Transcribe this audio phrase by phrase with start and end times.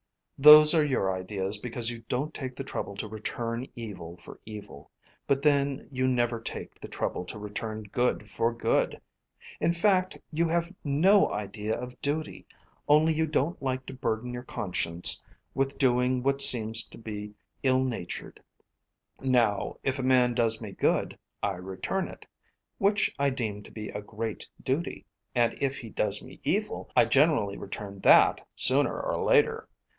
[0.39, 4.89] "Those are your ideas because you don't take the trouble to return evil for evil.
[5.27, 8.99] But then you never take the trouble to return good for good.
[9.59, 12.47] In fact, you have no idea of duty,
[12.87, 15.21] only you don't like to burden your conscience
[15.53, 18.41] with doing what seems to be ill natured.
[19.21, 22.25] Now, if a man does me good, I return it,
[22.79, 25.05] which I deem to be a great duty,
[25.35, 29.67] and if he does me evil, I generally return that sooner or later.